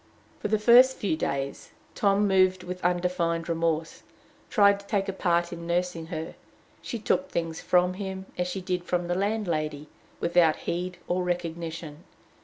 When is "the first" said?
0.47-0.97